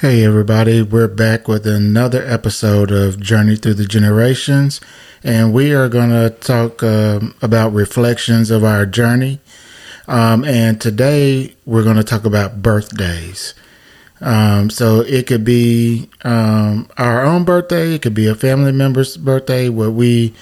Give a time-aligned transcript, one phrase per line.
[0.00, 4.80] Hey, everybody, we're back with another episode of Journey Through the Generations,
[5.22, 9.40] and we are going to talk um, about reflections of our journey.
[10.08, 13.52] Um, and today we're going to talk about birthdays.
[14.22, 19.18] Um, so it could be um, our own birthday, it could be a family member's
[19.18, 20.32] birthday, what we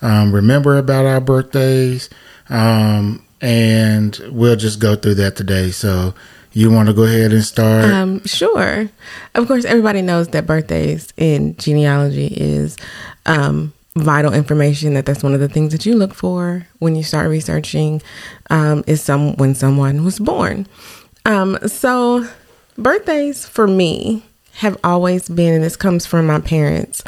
[0.00, 2.08] um, remember about our birthdays,
[2.50, 5.72] um, and we'll just go through that today.
[5.72, 6.14] So,
[6.58, 7.84] you want to go ahead and start?
[7.84, 8.88] Um, sure.
[9.36, 12.76] Of course, everybody knows that birthdays in genealogy is
[13.26, 14.94] um, vital information.
[14.94, 18.02] That that's one of the things that you look for when you start researching.
[18.50, 20.66] Um, is some when someone was born.
[21.24, 22.26] Um, so,
[22.76, 27.04] birthdays for me have always been, and this comes from my parents.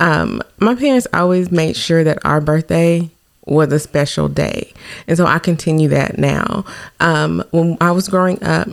[0.00, 3.10] Um, my parents always made sure that our birthday
[3.46, 4.72] was a special day.
[5.06, 6.64] And so I continue that now.
[7.00, 8.68] Um, when I was growing up,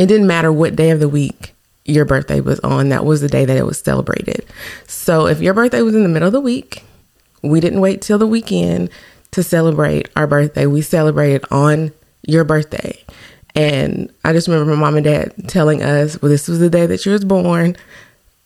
[0.00, 3.28] it didn't matter what day of the week your birthday was on, that was the
[3.28, 4.46] day that it was celebrated.
[4.86, 6.84] So if your birthday was in the middle of the week,
[7.42, 8.88] we didn't wait till the weekend
[9.32, 10.64] to celebrate our birthday.
[10.64, 11.92] We celebrated on
[12.26, 12.98] your birthday.
[13.54, 16.86] And I just remember my mom and dad telling us, well, this was the day
[16.86, 17.76] that you was born.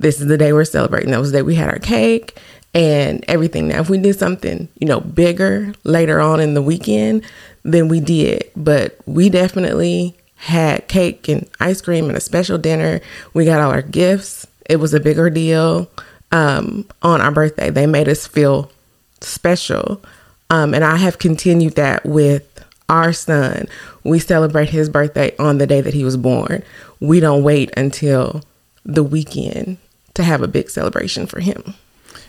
[0.00, 1.12] This is the day we're celebrating.
[1.12, 2.36] That was the day we had our cake
[2.74, 3.68] and everything.
[3.68, 7.22] Now, if we did something, you know, bigger later on in the weekend,
[7.62, 8.50] then we did.
[8.56, 13.00] But we definitely had cake and ice cream and a special dinner.
[13.32, 14.46] We got all our gifts.
[14.66, 15.90] It was a bigger deal
[16.32, 17.70] um, on our birthday.
[17.70, 18.70] They made us feel
[19.20, 20.02] special.
[20.50, 23.66] Um, and I have continued that with our son.
[24.02, 26.62] We celebrate his birthday on the day that he was born.
[27.00, 28.42] We don't wait until
[28.84, 29.78] the weekend
[30.14, 31.74] to have a big celebration for him.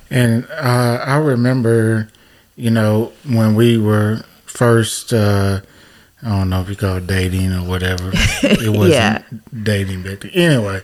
[0.09, 2.09] And uh, I remember,
[2.55, 5.61] you know, when we were first, uh,
[6.25, 8.11] I don't know if you call it dating or whatever.
[8.43, 9.21] It wasn't Yeah.
[9.63, 10.31] dating back then.
[10.33, 10.81] Anyway,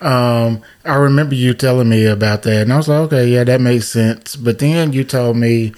[0.00, 3.60] um, I remember you telling me about that, and I was like, okay, yeah, that
[3.60, 4.34] makes sense.
[4.34, 5.72] But then you told me,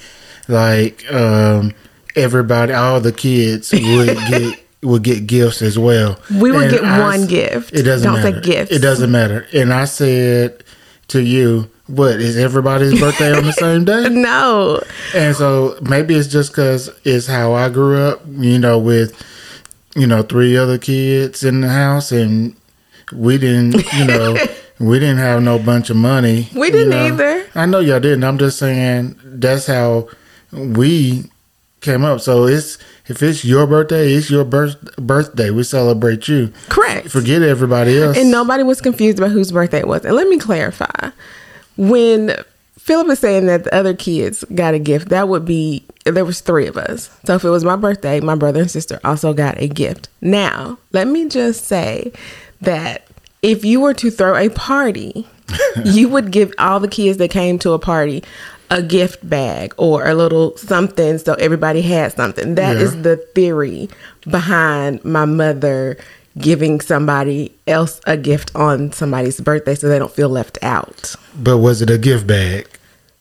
[0.48, 1.74] like, um,
[2.16, 4.60] everybody, all the kids would get.
[4.82, 6.20] Would get gifts as well.
[6.30, 7.72] We would And get I one gift.
[7.72, 8.40] It doesn't Don't say matter.
[8.42, 8.70] gifts.
[8.70, 9.46] It doesn't matter.
[9.54, 10.62] And I said
[11.08, 14.80] to you, "What is everybody's birthday on the same day?" No.
[15.14, 19.12] And so maybe it's just because it's how I grew up, you know, with,
[19.94, 22.56] you know, three other kids in the house and
[23.12, 24.36] we didn't, you know,
[24.80, 26.48] we didn't have no bunch of money.
[26.54, 27.06] We didn't know.
[27.06, 27.46] either.
[27.54, 28.24] I know y'all didn't.
[28.24, 30.08] I'm just saying that's how
[30.52, 31.30] we
[31.80, 32.20] came up.
[32.20, 35.50] So it's, if it's your birthday, it's your birth, birthday.
[35.50, 36.52] We celebrate you.
[36.70, 37.08] Correct.
[37.10, 38.16] Forget everybody else.
[38.16, 40.04] And nobody was confused about whose birthday it was.
[40.06, 41.10] And let me clarify.
[41.76, 42.34] When
[42.78, 46.40] Philip is saying that the other kids got a gift, that would be there was
[46.40, 47.10] three of us.
[47.24, 50.08] So if it was my birthday, my brother and sister also got a gift.
[50.20, 52.12] Now, let me just say
[52.60, 53.06] that
[53.42, 55.26] if you were to throw a party,
[55.84, 58.22] you would give all the kids that came to a party
[58.70, 62.54] a gift bag or a little something so everybody had something.
[62.54, 62.82] That Yeah.
[62.82, 63.88] is the theory
[64.30, 65.98] behind my mother
[66.38, 71.14] giving somebody else a gift on somebody's birthday so they don't feel left out.
[71.36, 72.68] but was it a gift bag?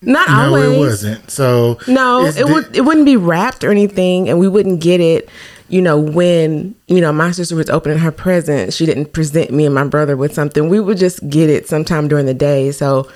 [0.02, 0.50] Not always.
[0.50, 0.76] No, always.
[0.76, 1.30] it wasn't.
[1.30, 5.28] So No, it would it wouldn't be wrapped or anything and we wouldn't get it,
[5.68, 9.64] you know, when, you know, my sister was opening her present, she didn't present me
[9.64, 10.68] and my brother with something.
[10.68, 12.70] We would just get it sometime during the day.
[12.70, 13.08] So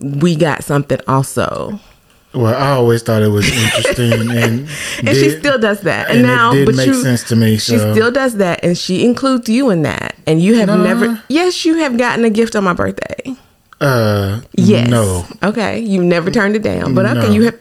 [0.00, 1.80] we got something also.
[2.34, 4.68] Well, I always thought it was interesting, and
[5.06, 6.08] And she still does that.
[6.08, 8.64] And, and it now, did but make you, sense to me, She still does that,
[8.64, 10.16] and she includes you in that.
[10.26, 10.82] And you have No.
[10.82, 11.22] never.
[11.28, 13.36] Yes, you have gotten a gift on my birthday.
[13.80, 14.88] Uh, Yes.
[14.88, 17.32] no, Okay, you've never turned it down, but okay, No.
[17.32, 17.58] you have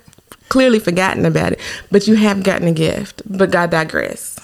[0.50, 1.60] clearly forgotten about it.
[1.92, 3.22] But you have gotten a gift.
[3.26, 4.38] But God digress.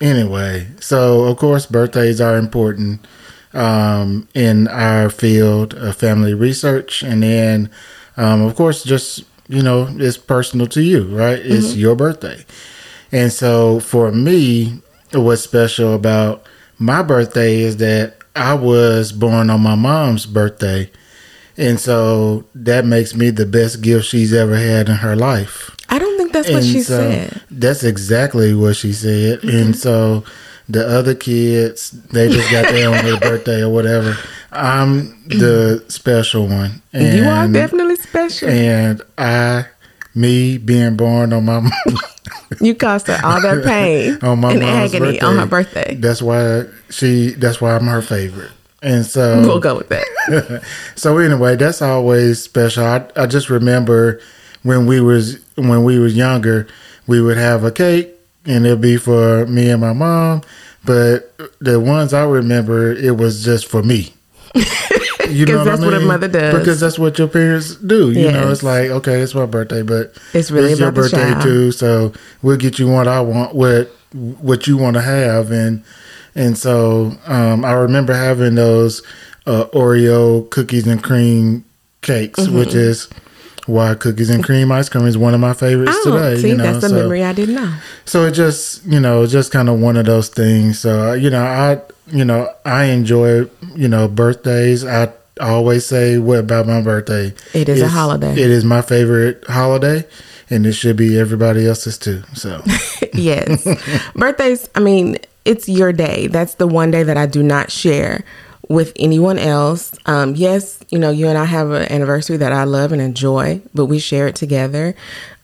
[0.00, 3.06] Anyway, so of course, birthdays are important
[3.54, 7.70] um, in our field of family research, and then,
[8.16, 11.38] um, of course, just you know, it's personal to you, right?
[11.38, 11.80] It's mm-hmm.
[11.80, 12.44] your birthday,
[13.10, 14.82] and so for me,
[15.12, 16.46] what's special about
[16.78, 20.90] my birthday is that I was born on my mom's birthday,
[21.56, 25.70] and so that makes me the best gift she's ever had in her life.
[25.88, 27.42] I don't think that's what she so- said.
[27.50, 29.44] That's exactly what she said.
[29.44, 29.72] And mm-hmm.
[29.72, 30.24] so
[30.68, 34.16] the other kids, they just got their own little birthday or whatever.
[34.52, 36.82] I'm the special one.
[36.92, 38.48] And, you are definitely special.
[38.48, 39.66] And I,
[40.14, 41.70] me being born on my
[42.60, 45.94] you caused her all that pain on my and agony birthday, on her birthday.
[45.94, 47.30] That's why she.
[47.30, 48.50] That's why I'm her favorite.
[48.82, 50.62] And so We'll go with that.
[50.96, 52.84] so anyway, that's always special.
[52.84, 54.20] I, I just remember
[54.62, 56.66] when we was when we was younger,
[57.06, 58.10] we would have a cake
[58.44, 60.42] and it'd be for me and my mom.
[60.84, 64.14] but the ones I remember, it was just for me.
[65.28, 66.08] You know that's what, I mean?
[66.08, 66.58] what, a mother does.
[66.58, 68.10] Because that's what your parents do.
[68.10, 68.34] You yes.
[68.34, 71.72] know, it's like, okay, it's my birthday, but it's really it's your birthday too.
[71.72, 72.12] So
[72.42, 75.82] we'll get you what I want, what what you want to have, and
[76.34, 79.02] and so um, I remember having those
[79.46, 81.64] uh, Oreo cookies and cream
[82.02, 82.58] cakes, mm-hmm.
[82.58, 83.08] which is
[83.66, 86.40] why cookies and cream ice cream is one of my favorites oh, today.
[86.40, 87.74] See, you know, that's the so, memory I didn't know.
[88.04, 90.80] So it just, you know, just kind of one of those things.
[90.80, 94.84] So uh, you know, I, you know, I enjoy, you know, birthdays.
[94.84, 98.32] I always say, "What about my birthday?" It is it's, a holiday.
[98.32, 100.06] It is my favorite holiday,
[100.50, 102.22] and it should be everybody else's too.
[102.34, 102.62] So
[103.12, 103.66] yes,
[104.14, 104.68] birthdays.
[104.74, 106.26] I mean, it's your day.
[106.26, 108.24] That's the one day that I do not share
[108.72, 109.92] with anyone else.
[110.06, 113.60] Um, yes, you know, you and I have an anniversary that I love and enjoy,
[113.74, 114.94] but we share it together.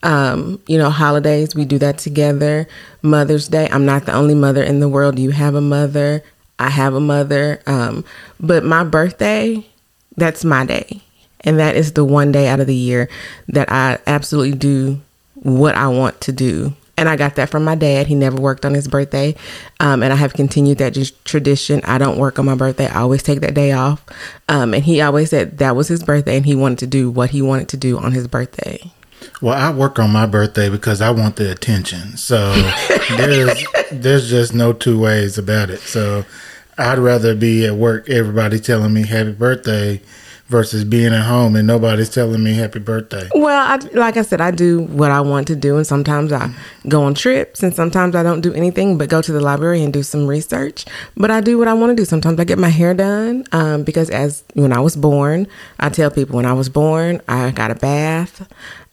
[0.03, 2.67] Um, you know, holidays, we do that together.
[3.03, 5.19] Mother's Day, I'm not the only mother in the world.
[5.19, 6.23] You have a mother,
[6.59, 7.61] I have a mother.
[7.67, 8.05] Um,
[8.41, 9.67] but my birthday,
[10.17, 11.03] that's my day.
[11.43, 13.09] And that is the one day out of the year
[13.49, 15.01] that I absolutely do
[15.35, 18.09] what I want to do and I got that from my dad.
[18.09, 19.37] He never worked on his birthday,
[19.79, 21.81] um, and I have continued that just tradition.
[21.85, 22.89] I don't work on my birthday.
[22.89, 24.05] I always take that day off,
[24.49, 27.31] um, and he always said that was his birthday, and he wanted to do what
[27.31, 28.93] he wanted to do on his birthday.
[29.41, 32.17] Well, I work on my birthday because I want the attention.
[32.17, 32.53] So
[33.17, 35.79] there's there's just no two ways about it.
[35.81, 36.25] So
[36.77, 40.01] I'd rather be at work, everybody telling me happy birthday
[40.49, 43.29] versus being at home and nobody's telling me happy birthday.
[43.35, 46.51] Well, I, like I said, I do what I want to do, and sometimes I
[46.89, 49.93] go on trips, and sometimes I don't do anything but go to the library and
[49.93, 50.87] do some research.
[51.17, 52.05] But I do what I want to do.
[52.05, 55.47] Sometimes I get my hair done um, because, as when I was born,
[55.79, 58.51] I tell people when I was born, I got a bath.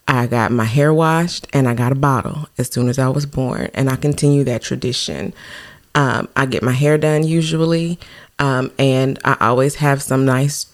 [0.08, 3.26] I got my hair washed and I got a bottle as soon as I was
[3.26, 5.32] born, and I continue that tradition.
[5.94, 7.98] Um, I get my hair done usually,
[8.38, 10.66] um, and I always have some nice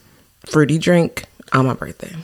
[0.47, 2.15] fruity drink on my birthday.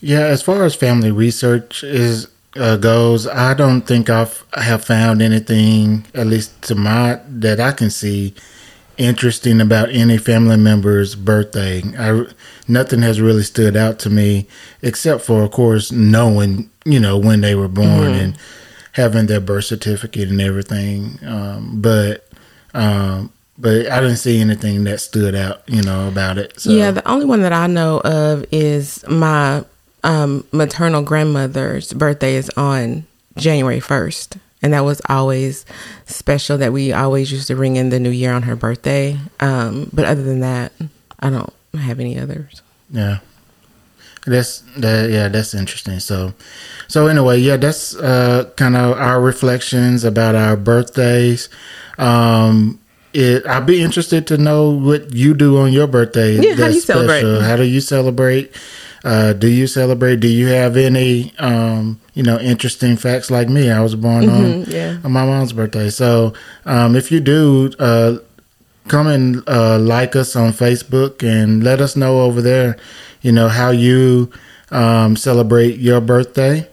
[0.00, 5.22] Yeah, as far as family research is uh, goes, I don't think I've have found
[5.22, 8.34] anything, at least to my that I can see,
[8.96, 11.82] interesting about any family member's birthday.
[11.98, 12.26] I
[12.68, 14.46] nothing has really stood out to me,
[14.82, 18.20] except for, of course, knowing you know when they were born mm-hmm.
[18.20, 18.38] and
[18.92, 21.18] having their birth certificate and everything.
[21.26, 22.26] Um, but
[22.74, 26.60] um, but I didn't see anything that stood out, you know, about it.
[26.60, 26.70] So.
[26.70, 29.64] Yeah, the only one that I know of is my
[30.04, 33.06] um, maternal grandmother's birthday is on
[33.36, 34.38] January 1st.
[34.62, 35.64] And that was always
[36.06, 39.18] special that we always used to ring in the new year on her birthday.
[39.38, 40.72] Um, but other than that,
[41.20, 42.62] I don't have any others.
[42.90, 43.18] Yeah.
[44.26, 46.00] That's that yeah, that's interesting.
[46.00, 46.34] So
[46.88, 51.48] so anyway, yeah, that's uh kind of our reflections about our birthdays.
[51.96, 52.80] Um
[53.16, 56.34] it, I'd be interested to know what you do on your birthday.
[56.34, 57.08] Yeah, how do you special.
[57.08, 57.42] celebrate?
[57.42, 58.54] How do you celebrate?
[59.04, 60.20] Uh, do you celebrate?
[60.20, 63.70] Do you have any, um, you know, interesting facts like me?
[63.70, 64.98] I was born mm-hmm, on, yeah.
[65.02, 65.88] on my mom's birthday.
[65.88, 66.34] So,
[66.66, 68.18] um, if you do, uh,
[68.88, 72.76] come and uh, like us on Facebook and let us know over there,
[73.22, 74.30] you know, how you
[74.70, 76.68] um, celebrate your birthday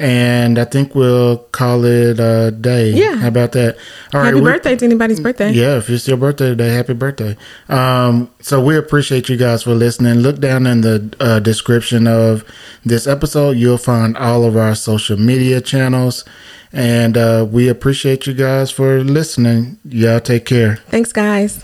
[0.00, 2.90] and I think we'll call it a day.
[2.90, 3.16] Yeah.
[3.16, 3.76] How about that?
[4.14, 5.52] All happy right, birthday to anybody's birthday.
[5.52, 7.36] Yeah, if it's your birthday today, happy birthday.
[7.68, 10.20] Um, so we appreciate you guys for listening.
[10.20, 12.44] Look down in the uh, description of
[12.82, 13.58] this episode.
[13.58, 16.24] You'll find all of our social media channels.
[16.72, 19.78] And uh, we appreciate you guys for listening.
[19.84, 20.76] Y'all take care.
[20.88, 21.62] Thanks, guys.